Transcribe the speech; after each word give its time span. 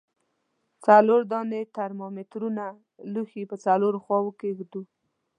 څلور 0.85 1.21
دانې 1.31 1.61
ترمامترونه 1.77 2.63
لوښي 3.13 3.43
په 3.51 3.55
څلورو 3.65 3.97
خواو 4.05 4.29
کې 4.39 4.49
ږدو. 4.57 4.81